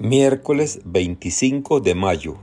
Miércoles 0.00 0.80
25 0.84 1.78
de 1.78 1.94
mayo, 1.94 2.36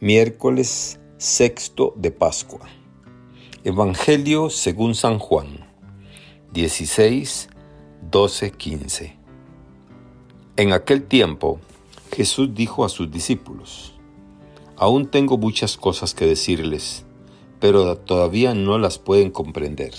miércoles 0.00 0.98
sexto 1.18 1.92
de 1.94 2.10
Pascua. 2.10 2.66
Evangelio 3.64 4.48
según 4.48 4.94
San 4.94 5.18
Juan, 5.18 5.58
16, 6.54 7.50
12, 8.10 8.50
15. 8.50 9.16
En 10.56 10.72
aquel 10.72 11.02
tiempo, 11.02 11.60
Jesús 12.10 12.54
dijo 12.54 12.86
a 12.86 12.88
sus 12.88 13.10
discípulos, 13.10 13.94
Aún 14.76 15.10
tengo 15.10 15.36
muchas 15.36 15.76
cosas 15.76 16.14
que 16.14 16.24
decirles, 16.24 17.04
pero 17.60 17.98
todavía 17.98 18.54
no 18.54 18.78
las 18.78 18.98
pueden 18.98 19.30
comprender. 19.30 19.92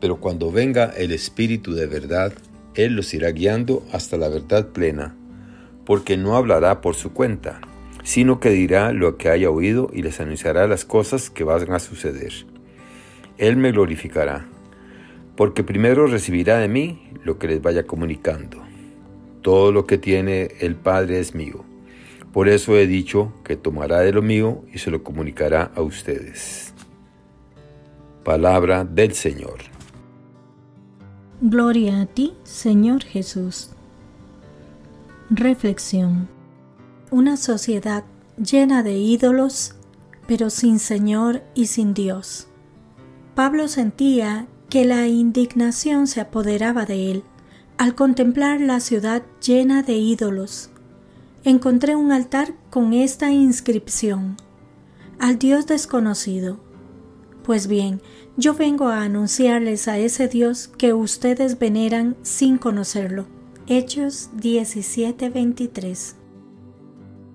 Pero 0.00 0.18
cuando 0.18 0.50
venga 0.50 0.86
el 0.86 1.12
Espíritu 1.12 1.74
de 1.74 1.86
verdad, 1.86 2.32
Él 2.74 2.96
los 2.96 3.12
irá 3.12 3.30
guiando 3.32 3.82
hasta 3.92 4.16
la 4.16 4.30
verdad 4.30 4.68
plena 4.68 5.14
porque 5.84 6.16
no 6.16 6.36
hablará 6.36 6.80
por 6.80 6.94
su 6.94 7.12
cuenta, 7.12 7.60
sino 8.02 8.40
que 8.40 8.50
dirá 8.50 8.92
lo 8.92 9.16
que 9.16 9.28
haya 9.28 9.50
oído 9.50 9.90
y 9.92 10.02
les 10.02 10.20
anunciará 10.20 10.66
las 10.66 10.84
cosas 10.84 11.30
que 11.30 11.44
van 11.44 11.72
a 11.72 11.78
suceder. 11.78 12.32
Él 13.38 13.56
me 13.56 13.72
glorificará, 13.72 14.46
porque 15.36 15.64
primero 15.64 16.06
recibirá 16.06 16.58
de 16.58 16.68
mí 16.68 17.10
lo 17.24 17.38
que 17.38 17.48
les 17.48 17.62
vaya 17.62 17.86
comunicando. 17.86 18.58
Todo 19.40 19.72
lo 19.72 19.86
que 19.86 19.98
tiene 19.98 20.52
el 20.60 20.76
Padre 20.76 21.18
es 21.18 21.34
mío. 21.34 21.64
Por 22.32 22.48
eso 22.48 22.76
he 22.76 22.86
dicho 22.86 23.32
que 23.44 23.56
tomará 23.56 24.00
de 24.00 24.12
lo 24.12 24.22
mío 24.22 24.64
y 24.72 24.78
se 24.78 24.90
lo 24.90 25.02
comunicará 25.02 25.70
a 25.74 25.82
ustedes. 25.82 26.72
Palabra 28.24 28.84
del 28.84 29.12
Señor. 29.12 29.58
Gloria 31.40 32.00
a 32.00 32.06
ti, 32.06 32.34
Señor 32.44 33.02
Jesús. 33.02 33.70
Reflexión. 35.34 36.28
Una 37.10 37.38
sociedad 37.38 38.04
llena 38.36 38.82
de 38.82 38.98
ídolos, 38.98 39.74
pero 40.26 40.50
sin 40.50 40.78
Señor 40.78 41.42
y 41.54 41.68
sin 41.68 41.94
Dios. 41.94 42.48
Pablo 43.34 43.66
sentía 43.68 44.46
que 44.68 44.84
la 44.84 45.06
indignación 45.06 46.06
se 46.06 46.20
apoderaba 46.20 46.84
de 46.84 47.12
él 47.12 47.24
al 47.78 47.94
contemplar 47.94 48.60
la 48.60 48.78
ciudad 48.80 49.22
llena 49.40 49.82
de 49.82 49.94
ídolos. 49.94 50.68
Encontré 51.44 51.96
un 51.96 52.12
altar 52.12 52.52
con 52.68 52.92
esta 52.92 53.30
inscripción, 53.30 54.36
al 55.18 55.38
Dios 55.38 55.66
desconocido. 55.66 56.60
Pues 57.42 57.68
bien, 57.68 58.02
yo 58.36 58.52
vengo 58.52 58.88
a 58.88 59.00
anunciarles 59.00 59.88
a 59.88 59.96
ese 59.96 60.28
Dios 60.28 60.68
que 60.76 60.92
ustedes 60.92 61.58
veneran 61.58 62.18
sin 62.20 62.58
conocerlo 62.58 63.40
Hechos 63.68 64.30
17:23. 64.40 66.16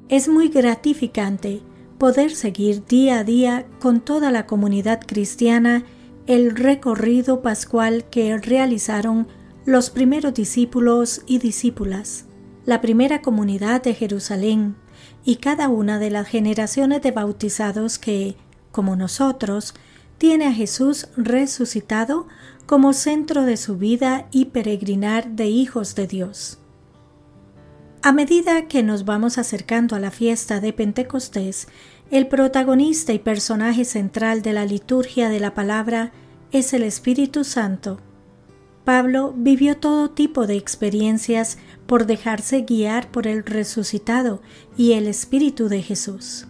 Es 0.09 0.28
muy 0.28 0.50
gratificante 0.50 1.61
poder 1.97 2.31
seguir 2.31 2.86
día 2.86 3.19
a 3.19 3.23
día 3.23 3.66
con 3.80 4.02
toda 4.02 4.30
la 4.30 4.45
comunidad 4.45 5.00
cristiana 5.08 5.86
el 6.25 6.58
recorrido 6.58 7.42
pascual 7.42 8.09
que 8.09 8.38
realizaron 8.38 9.28
los 9.66 9.89
primeros 9.89 10.34
discípulos 10.34 11.22
y 11.28 11.39
discípulas, 11.39 12.25
la 12.66 12.81
primera 12.81 13.22
comunidad 13.22 13.81
de 13.81 13.94
Jerusalén 13.94 14.75
y 15.23 15.38
cada 15.38 15.69
una 15.69 15.97
de 15.97 16.09
las 16.09 16.28
generaciones 16.28 17.02
de 17.02 17.12
bautizados 17.12 17.97
que, 17.97 18.36
como 18.73 18.97
nosotros, 18.97 19.75
tiene 20.17 20.47
a 20.47 20.53
Jesús 20.53 21.08
resucitado 21.16 22.28
como 22.67 22.91
centro 22.91 23.45
de 23.45 23.57
su 23.57 23.77
vida 23.77 24.27
y 24.29 24.45
peregrinar 24.45 25.29
de 25.31 25.47
hijos 25.47 25.95
de 25.95 26.05
Dios. 26.05 26.59
A 28.03 28.11
medida 28.11 28.67
que 28.67 28.83
nos 28.83 29.05
vamos 29.05 29.37
acercando 29.37 29.95
a 29.95 29.99
la 29.99 30.11
fiesta 30.11 30.59
de 30.59 30.73
Pentecostés, 30.73 31.69
el 32.11 32.27
protagonista 32.27 33.13
y 33.13 33.19
personaje 33.19 33.85
central 33.85 34.41
de 34.41 34.53
la 34.53 34.65
liturgia 34.65 35.29
de 35.29 35.39
la 35.39 35.53
palabra 35.53 36.11
es 36.51 36.73
el 36.73 36.83
Espíritu 36.83 37.44
Santo. 37.44 38.00
Pablo 38.83 39.33
vivió 39.35 39.77
todo 39.77 40.11
tipo 40.11 40.45
de 40.45 40.56
experiencias 40.56 41.57
por 41.88 42.06
dejarse 42.06 42.61
guiar 42.61 43.11
por 43.11 43.27
el 43.27 43.44
resucitado 43.44 44.41
y 44.77 44.94
el 44.94 45.07
Espíritu 45.07 45.69
de 45.69 45.81
Jesús. 45.81 46.47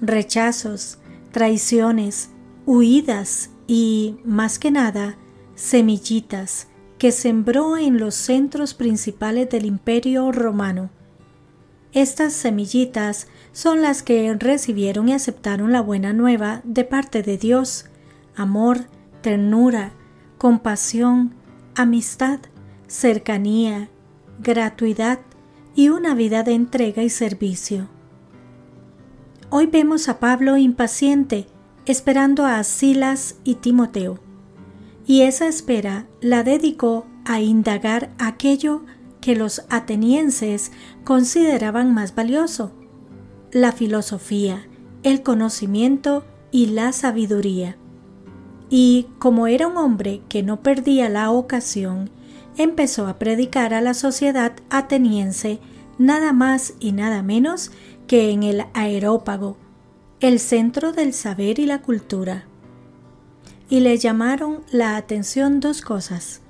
Rechazos, 0.00 0.98
traiciones, 1.32 2.30
huidas 2.66 3.50
y, 3.66 4.16
más 4.24 4.58
que 4.58 4.70
nada, 4.70 5.16
semillitas 5.60 6.68
que 6.98 7.12
sembró 7.12 7.76
en 7.76 7.98
los 7.98 8.14
centros 8.14 8.72
principales 8.72 9.50
del 9.50 9.66
imperio 9.66 10.32
romano. 10.32 10.88
Estas 11.92 12.32
semillitas 12.32 13.26
son 13.52 13.82
las 13.82 14.02
que 14.02 14.34
recibieron 14.38 15.10
y 15.10 15.12
aceptaron 15.12 15.70
la 15.70 15.82
buena 15.82 16.14
nueva 16.14 16.62
de 16.64 16.84
parte 16.84 17.22
de 17.22 17.36
Dios, 17.36 17.86
amor, 18.34 18.86
ternura, 19.20 19.92
compasión, 20.38 21.34
amistad, 21.74 22.40
cercanía, 22.86 23.90
gratuidad 24.42 25.20
y 25.74 25.90
una 25.90 26.14
vida 26.14 26.42
de 26.42 26.52
entrega 26.52 27.02
y 27.02 27.10
servicio. 27.10 27.88
Hoy 29.50 29.66
vemos 29.66 30.08
a 30.08 30.20
Pablo 30.20 30.56
impaciente, 30.56 31.48
esperando 31.84 32.46
a 32.46 32.64
Silas 32.64 33.36
y 33.44 33.56
Timoteo 33.56 34.29
y 35.06 35.22
esa 35.22 35.46
espera 35.46 36.06
la 36.20 36.42
dedicó 36.42 37.06
a 37.24 37.40
indagar 37.40 38.10
aquello 38.18 38.82
que 39.20 39.36
los 39.36 39.62
atenienses 39.68 40.72
consideraban 41.04 41.92
más 41.94 42.14
valioso, 42.14 42.72
la 43.52 43.72
filosofía, 43.72 44.66
el 45.02 45.22
conocimiento 45.22 46.24
y 46.50 46.66
la 46.66 46.92
sabiduría. 46.92 47.76
Y 48.70 49.08
como 49.18 49.46
era 49.46 49.66
un 49.66 49.76
hombre 49.76 50.22
que 50.28 50.42
no 50.42 50.62
perdía 50.62 51.08
la 51.08 51.30
ocasión, 51.30 52.10
empezó 52.56 53.06
a 53.06 53.18
predicar 53.18 53.74
a 53.74 53.80
la 53.80 53.94
sociedad 53.94 54.52
ateniense 54.70 55.58
nada 55.98 56.32
más 56.32 56.74
y 56.80 56.92
nada 56.92 57.22
menos 57.22 57.72
que 58.06 58.30
en 58.30 58.42
el 58.42 58.64
aerópago, 58.74 59.56
el 60.20 60.38
centro 60.38 60.92
del 60.92 61.12
saber 61.12 61.58
y 61.58 61.66
la 61.66 61.82
cultura 61.82 62.46
y 63.70 63.80
le 63.80 63.96
llamaron 63.96 64.62
la 64.70 64.96
atención 64.96 65.60
dos 65.60 65.80
cosas, 65.80 66.42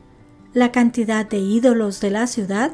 la 0.54 0.72
cantidad 0.72 1.28
de 1.28 1.38
ídolos 1.38 2.00
de 2.00 2.10
la 2.10 2.26
ciudad 2.26 2.72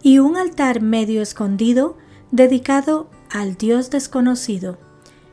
y 0.00 0.20
un 0.20 0.36
altar 0.36 0.80
medio 0.80 1.20
escondido 1.20 1.98
dedicado 2.30 3.10
al 3.30 3.56
Dios 3.56 3.90
desconocido, 3.90 4.78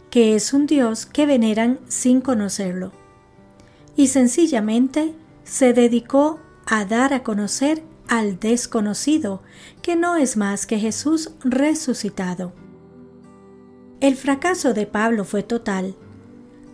que 0.10 0.36
es 0.36 0.54
un 0.54 0.66
Dios 0.66 1.06
que 1.06 1.28
veneran 1.28 1.80
sin 1.88 2.20
conocerlo. 2.20 2.92
Y 3.96 4.08
sencillamente 4.08 5.14
se 5.44 5.74
dedicó 5.74 6.40
a 6.66 6.84
dar 6.84 7.14
a 7.14 7.24
conocer 7.24 7.84
al 8.08 8.40
desconocido, 8.40 9.44
que 9.82 9.96
no 9.96 10.16
es 10.16 10.36
más 10.36 10.66
que 10.66 10.80
Jesús 10.80 11.32
resucitado. 11.44 12.54
El 14.00 14.16
fracaso 14.16 14.74
de 14.74 14.86
Pablo 14.86 15.26
fue 15.26 15.44
total, 15.44 15.96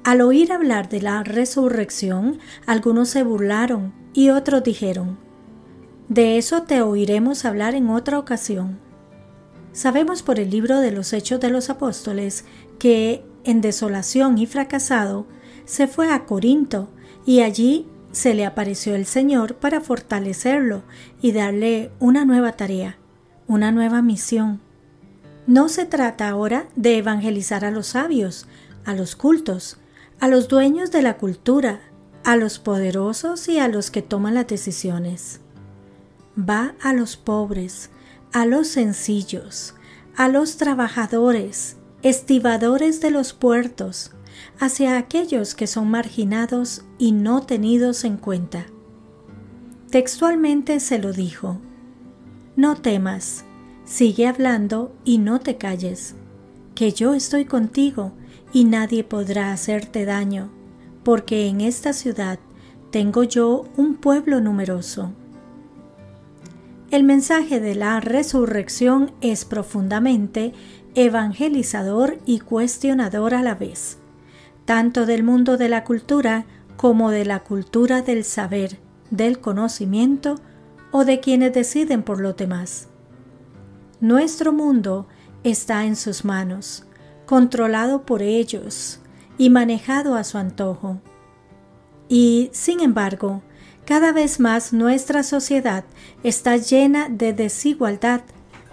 al 0.04 0.22
oír 0.22 0.52
hablar 0.52 0.90
de 0.90 1.02
la 1.02 1.24
resurrección, 1.24 2.40
algunos 2.66 3.10
se 3.10 3.24
burlaron 3.24 3.94
y 4.14 4.30
otros 4.30 4.64
dijeron, 4.64 5.18
De 6.10 6.38
eso 6.38 6.64
te 6.64 6.82
oiremos 6.82 7.46
hablar 7.46 7.74
en 7.74 7.90
otra 7.90 8.20
ocasión. 8.20 8.80
Sabemos 9.72 10.22
por 10.22 10.40
el 10.40 10.50
libro 10.50 10.80
de 10.82 10.92
los 10.92 11.14
Hechos 11.14 11.40
de 11.40 11.50
los 11.50 11.70
Apóstoles 11.70 12.46
que, 12.80 13.26
en 13.44 13.62
desolación 13.62 14.38
y 14.38 14.46
fracasado, 14.46 15.26
se 15.66 15.88
fue 15.88 16.12
a 16.12 16.26
Corinto 16.26 16.90
y 17.26 17.40
allí 17.40 17.88
se 18.12 18.34
le 18.36 18.46
apareció 18.46 18.96
el 18.96 19.06
Señor 19.06 19.56
para 19.56 19.82
fortalecerlo 19.82 20.84
y 21.22 21.32
darle 21.32 21.92
una 22.00 22.26
nueva 22.26 22.52
tarea, 22.52 22.98
una 23.48 23.72
nueva 23.72 24.02
misión. 24.02 24.62
No 25.48 25.70
se 25.70 25.86
trata 25.86 26.30
ahora 26.30 26.68
de 26.76 26.98
evangelizar 26.98 27.66
a 27.66 27.72
los 27.72 27.88
sabios, 27.88 28.48
a 28.86 28.94
los 28.94 29.16
cultos, 29.16 29.78
a 30.24 30.30
los 30.30 30.48
dueños 30.48 30.90
de 30.90 31.02
la 31.02 31.18
cultura, 31.18 31.82
a 32.24 32.38
los 32.38 32.58
poderosos 32.58 33.50
y 33.50 33.60
a 33.60 33.68
los 33.68 33.92
que 33.92 34.02
toman 34.02 34.36
las 34.36 34.48
decisiones. 34.48 35.42
Va 36.40 36.76
a 36.82 36.94
los 36.94 37.18
pobres, 37.18 37.90
a 38.32 38.46
los 38.46 38.70
sencillos, 38.70 39.76
a 40.16 40.30
los 40.30 40.56
trabajadores, 40.56 41.76
estibadores 42.04 43.02
de 43.02 43.12
los 43.12 43.34
puertos, 43.34 44.12
hacia 44.62 44.98
aquellos 44.98 45.56
que 45.56 45.68
son 45.68 45.92
marginados 45.92 46.86
y 46.98 47.12
no 47.12 47.42
tenidos 47.42 48.06
en 48.06 48.16
cuenta. 48.16 48.68
Textualmente 49.90 50.80
se 50.80 51.00
lo 51.00 51.12
dijo, 51.12 51.60
No 52.56 52.78
temas, 52.78 53.44
sigue 53.84 54.26
hablando 54.28 54.96
y 55.04 55.18
no 55.18 55.42
te 55.42 55.58
calles, 55.58 56.16
que 56.76 56.94
yo 56.94 57.14
estoy 57.14 57.44
contigo 57.44 58.14
y 58.54 58.66
nadie 58.66 59.04
podrá 59.04 59.52
hacerte 59.52 60.06
daño, 60.06 60.50
porque 61.04 61.48
en 61.48 61.60
esta 61.60 61.92
ciudad 61.92 62.40
tengo 62.92 63.24
yo 63.24 63.66
un 63.76 63.96
pueblo 63.96 64.40
numeroso. 64.40 65.12
el 66.92 67.04
mensaje 67.04 67.60
de 67.60 67.74
la 67.74 68.00
resurrección 68.00 69.12
es 69.20 69.46
profundamente 69.46 70.54
evangelizador 70.94 72.20
y 72.28 72.40
cuestionador 72.40 73.34
a 73.34 73.42
la 73.42 73.56
vez, 73.56 73.98
tanto 74.66 75.08
del 75.08 75.24
mundo 75.24 75.58
de 75.58 75.70
la 75.70 75.84
cultura 75.84 76.46
como 76.78 77.10
de 77.10 77.26
la 77.26 77.40
cultura 77.40 78.04
del 78.04 78.24
saber, 78.24 78.78
del 79.10 79.40
conocimiento 79.40 80.36
o 80.92 81.04
de 81.04 81.20
quienes 81.20 81.54
deciden 81.54 82.04
por 82.04 82.22
lo 82.22 82.34
demás. 82.34 82.90
Nuestro 84.00 84.54
mundo 84.54 85.08
está 85.44 85.86
en 85.86 85.96
sus 85.96 86.24
manos, 86.24 86.86
controlado 87.26 88.04
por 88.04 88.22
ellos 88.22 89.00
y 89.38 89.50
manejado 89.50 90.16
a 90.16 90.24
su 90.24 90.38
antojo. 90.38 91.00
Y, 92.10 92.50
sin 92.54 92.82
embargo, 92.82 93.42
cada 93.86 94.12
vez 94.12 94.40
más 94.40 94.74
nuestra 94.74 95.24
sociedad 95.24 95.84
está 96.24 96.58
llena 96.58 97.10
de 97.10 97.34
desigualdad, 97.34 98.22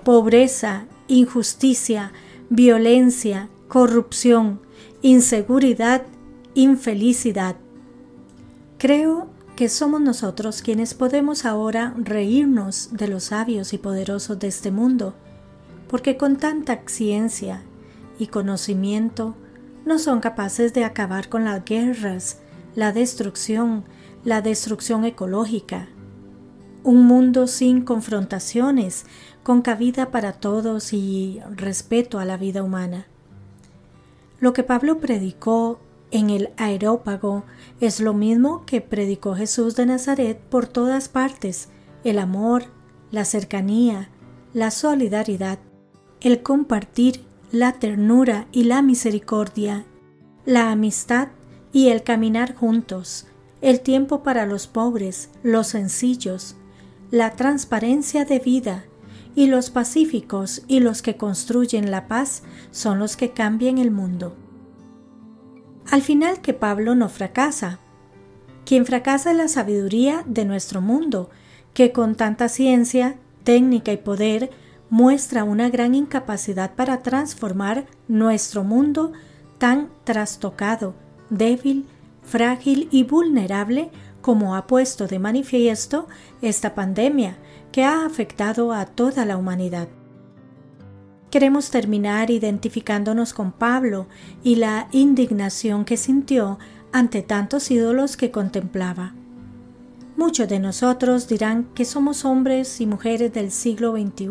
pobreza, 0.05 0.87
injusticia, 1.09 2.13
violencia, 2.49 3.49
corrupción, 3.69 4.61
inseguridad, 5.03 6.03
infelicidad. 6.55 7.57
Creo 8.79 9.29
que 9.57 9.69
somos 9.69 10.01
nosotros 10.01 10.63
quienes 10.63 10.95
podemos 10.95 11.45
ahora 11.45 11.95
reírnos 11.99 12.91
de 12.93 13.09
los 13.09 13.25
sabios 13.25 13.73
y 13.73 13.79
poderosos 13.79 14.39
de 14.39 14.49
este 14.49 14.71
mundo, 14.71 15.15
porque 15.89 16.17
con 16.17 16.37
tanta 16.37 16.81
ciencia 16.87 17.63
y 18.21 18.27
conocimiento 18.27 19.35
no 19.85 19.99
son 19.99 20.21
capaces 20.21 20.75
de 20.75 20.85
acabar 20.85 21.29
con 21.29 21.45
las 21.45 21.65
guerras, 21.65 22.39
la 22.75 22.93
destrucción, 22.93 23.85
la 24.25 24.43
destrucción 24.43 25.05
ecológica. 25.05 25.89
Un 26.83 27.07
mundo 27.07 27.47
sin 27.47 27.83
confrontaciones, 27.83 29.07
con 29.43 29.63
cabida 29.63 30.11
para 30.11 30.33
todos 30.35 30.93
y 30.93 31.41
respeto 31.51 32.19
a 32.19 32.25
la 32.25 32.37
vida 32.37 32.63
humana. 32.63 33.07
Lo 34.39 34.53
que 34.53 34.63
Pablo 34.63 35.01
predicó 35.01 35.81
en 36.11 36.29
el 36.29 36.51
aerópago 36.57 37.45
es 37.81 38.01
lo 38.01 38.13
mismo 38.13 38.65
que 38.67 38.81
predicó 38.81 39.35
Jesús 39.35 39.77
de 39.77 39.87
Nazaret 39.87 40.39
por 40.39 40.67
todas 40.67 41.09
partes, 41.09 41.69
el 42.05 42.19
amor, 42.19 42.65
la 43.11 43.25
cercanía, 43.25 44.11
la 44.53 44.71
solidaridad, 44.71 45.59
el 46.21 46.43
compartir, 46.43 47.30
la 47.53 47.73
ternura 47.73 48.47
y 48.53 48.65
la 48.65 48.83
misericordia, 48.83 49.85
la 50.45 50.71
amistad 50.71 51.29
y 51.73 51.89
el 51.89 52.03
caminar 52.03 52.55
juntos, 52.55 53.27
el 53.61 53.81
tiempo 53.81 54.23
para 54.23 54.47
los 54.47 54.67
pobres, 54.67 55.31
los 55.43 55.69
sencillos, 55.69 56.57
la 57.11 57.33
transparencia 57.33 58.25
de 58.25 58.39
vida, 58.39 58.85
y 59.35 59.47
los 59.47 59.71
pacíficos 59.71 60.63
y 60.67 60.81
los 60.81 61.03
que 61.03 61.17
construyen 61.17 61.91
la 61.91 62.09
paz 62.09 62.43
son 62.71 62.99
los 62.99 63.17
que 63.17 63.31
cambian 63.31 63.79
el 63.79 63.91
mundo. 63.91 64.37
Al 65.91 66.03
final 66.03 66.41
que 66.41 66.53
Pablo 66.53 66.95
no 66.95 67.09
fracasa. 67.09 67.79
Quien 68.65 68.87
fracasa 68.87 69.31
es 69.31 69.37
la 69.37 69.49
sabiduría 69.49 70.25
de 70.27 70.45
nuestro 70.45 70.81
mundo, 70.81 71.31
que 71.75 71.93
con 71.93 72.17
tanta 72.17 72.49
ciencia, 72.49 73.17
técnica 73.45 73.93
y 73.93 73.97
poder 73.97 74.51
muestra 74.91 75.45
una 75.45 75.71
gran 75.71 75.95
incapacidad 75.95 76.75
para 76.75 76.99
transformar 77.03 77.87
nuestro 78.09 78.65
mundo 78.65 79.13
tan 79.59 79.89
trastocado, 80.05 80.95
débil, 81.31 81.87
frágil 82.23 82.89
y 82.91 83.05
vulnerable 83.05 83.91
como 84.21 84.55
ha 84.55 84.67
puesto 84.67 85.07
de 85.07 85.19
manifiesto 85.19 86.09
esta 86.43 86.75
pandemia 86.75 87.39
que 87.73 87.85
ha 87.85 88.05
afectado 88.05 88.73
a 88.73 88.85
toda 88.85 89.25
la 89.25 89.37
humanidad. 89.37 89.89
Queremos 91.31 91.71
terminar 91.71 92.31
identificándonos 92.31 93.33
con 93.33 93.53
Pablo 93.53 94.09
y 94.43 94.57
la 94.57 94.89
indignación 94.91 95.85
que 95.85 95.97
sintió 95.97 96.59
ante 96.93 97.23
tantos 97.23 97.71
ídolos 97.71 98.17
que 98.17 98.33
contemplaba. 98.33 99.15
Muchos 100.21 100.49
de 100.49 100.59
nosotros 100.59 101.29
dirán 101.29 101.65
que 101.75 101.87
somos 101.87 102.27
hombres 102.27 102.83
y 102.83 102.87
mujeres 102.87 103.33
del 103.33 103.51
siglo 103.51 103.93
XXI 103.93 104.29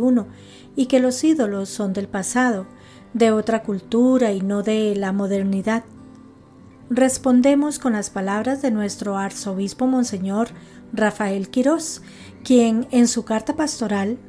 y 0.75 0.85
que 0.85 0.99
los 0.99 1.23
ídolos 1.23 1.67
son 1.69 1.93
del 1.93 2.07
pasado, 2.07 2.67
de 3.15 3.31
otra 3.31 3.63
cultura 3.63 4.31
y 4.31 4.39
no 4.39 4.61
de 4.61 4.95
la 4.95 5.13
modernidad. 5.13 5.83
Respondemos 6.91 7.79
con 7.79 7.93
las 7.93 8.11
palabras 8.11 8.61
de 8.61 8.69
nuestro 8.69 9.17
arzobispo 9.17 9.87
Monseñor 9.87 10.49
Rafael 10.93 11.49
Quirós, 11.49 12.03
quien 12.43 12.87
en 12.91 13.07
su 13.07 13.25
carta 13.25 13.55
pastoral 13.55 14.19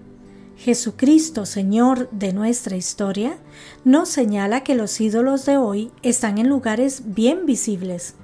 Jesucristo, 0.56 1.44
Señor 1.44 2.08
de 2.10 2.32
nuestra 2.32 2.78
historia, 2.78 3.36
nos 3.84 4.08
señala 4.08 4.62
que 4.62 4.74
los 4.74 4.98
ídolos 4.98 5.44
de 5.44 5.58
hoy 5.58 5.90
están 6.00 6.38
en 6.38 6.48
lugares 6.48 7.02
bien 7.14 7.44
visibles. 7.44 8.14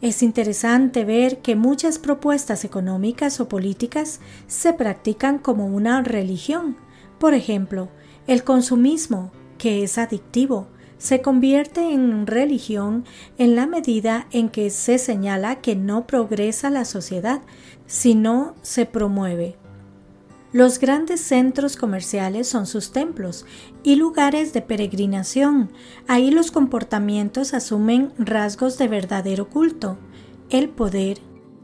Es 0.00 0.22
interesante 0.22 1.04
ver 1.04 1.38
que 1.38 1.56
muchas 1.56 1.98
propuestas 1.98 2.64
económicas 2.64 3.40
o 3.40 3.48
políticas 3.48 4.20
se 4.46 4.72
practican 4.72 5.38
como 5.38 5.66
una 5.66 6.02
religión. 6.02 6.76
Por 7.18 7.34
ejemplo, 7.34 7.88
el 8.28 8.44
consumismo, 8.44 9.32
que 9.58 9.82
es 9.82 9.98
adictivo, 9.98 10.68
se 10.98 11.20
convierte 11.20 11.92
en 11.92 12.26
religión 12.26 13.04
en 13.38 13.56
la 13.56 13.66
medida 13.66 14.28
en 14.30 14.48
que 14.50 14.70
se 14.70 14.98
señala 14.98 15.56
que 15.56 15.74
no 15.74 16.06
progresa 16.06 16.70
la 16.70 16.84
sociedad, 16.84 17.40
sino 17.86 18.54
se 18.62 18.86
promueve. 18.86 19.57
Los 20.52 20.78
grandes 20.78 21.20
centros 21.20 21.76
comerciales 21.76 22.48
son 22.48 22.66
sus 22.66 22.90
templos 22.90 23.44
y 23.82 23.96
lugares 23.96 24.54
de 24.54 24.62
peregrinación. 24.62 25.70
Ahí 26.06 26.30
los 26.30 26.50
comportamientos 26.50 27.52
asumen 27.52 28.12
rasgos 28.18 28.78
de 28.78 28.88
verdadero 28.88 29.50
culto. 29.50 29.98
El 30.48 30.70
poder, 30.70 31.18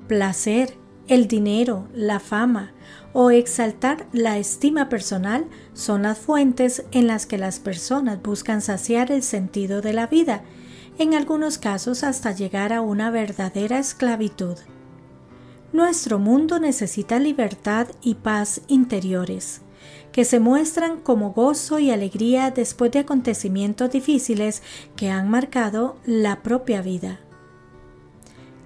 placer, 0.07 0.77
el 1.09 1.29
dinero, 1.29 1.89
la 1.95 2.21
fama 2.21 2.73
o 3.15 3.31
exaltar 3.31 4.07
la 4.13 4.37
estima 4.37 4.91
personal 4.91 5.47
son 5.73 6.03
las 6.03 6.19
fuentes 6.19 6.85
en 6.93 7.07
las 7.07 7.25
que 7.25 7.39
las 7.39 7.61
personas 7.61 8.21
buscan 8.23 8.61
saciar 8.61 9.11
el 9.11 9.23
sentido 9.23 9.81
de 9.81 9.93
la 9.95 10.09
vida, 10.09 10.43
en 10.99 11.15
algunos 11.15 11.57
casos 11.57 12.05
hasta 12.05 12.33
llegar 12.33 12.73
a 12.73 12.81
una 12.81 13.11
verdadera 13.11 13.79
esclavitud. 13.79 14.57
Nuestro 15.75 16.19
mundo 16.19 16.59
necesita 16.59 17.19
libertad 17.19 17.88
y 18.00 18.15
paz 18.15 18.62
interiores, 18.67 19.61
que 20.11 20.25
se 20.25 20.41
muestran 20.41 21.00
como 21.00 21.32
gozo 21.32 21.79
y 21.79 21.91
alegría 21.91 22.51
después 22.51 22.91
de 22.93 23.01
acontecimientos 23.01 23.91
difíciles 23.91 24.63
que 24.96 25.10
han 25.10 25.29
marcado 25.29 25.96
la 26.06 26.43
propia 26.43 26.81
vida 26.81 27.20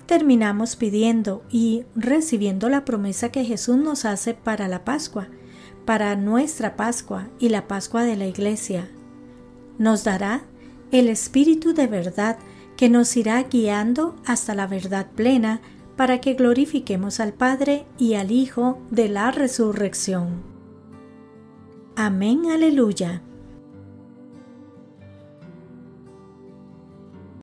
terminamos 0.09 0.75
pidiendo 0.75 1.43
y 1.51 1.85
recibiendo 1.95 2.71
la 2.71 2.87
promesa 2.87 3.31
que 3.31 3.45
Jesús 3.45 3.77
nos 3.77 4.07
hace 4.07 4.33
para 4.33 4.67
la 4.67 4.83
Pascua, 4.83 5.29
para 5.85 6.17
nuestra 6.17 6.77
Pascua 6.77 7.29
y 7.39 7.51
la 7.51 7.69
Pascua 7.69 8.05
de 8.05 8.17
la 8.17 8.27
Iglesia. 8.27 8.89
Nos 9.77 10.05
dará 10.05 10.45
el 10.93 11.09
Espíritu 11.09 11.75
de 11.75 11.89
verdad 11.89 12.39
que 12.79 12.89
nos 12.89 13.15
irá 13.19 13.43
guiando 13.43 14.17
hasta 14.25 14.55
la 14.55 14.67
verdad 14.67 15.09
plena 15.15 15.61
para 15.99 16.21
que 16.21 16.35
glorifiquemos 16.35 17.19
al 17.19 17.33
Padre 17.33 17.85
y 17.99 18.15
al 18.15 18.31
Hijo 18.31 18.79
de 18.93 19.09
la 19.09 19.33
resurrección. 19.33 20.45
Amén, 21.97 22.47
aleluya. 22.53 23.21